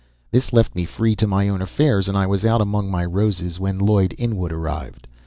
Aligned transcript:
This 0.31 0.51
left 0.51 0.73
me 0.73 0.85
free 0.85 1.15
to 1.17 1.27
my 1.27 1.47
own 1.47 1.61
affairs, 1.61 2.07
and 2.07 2.17
I 2.17 2.25
was 2.25 2.43
out 2.43 2.59
among 2.59 2.89
my 2.89 3.05
roses 3.05 3.59
when 3.59 3.77
Lloyd 3.77 4.15
Inwood 4.17 4.51
arrived. 4.51 5.05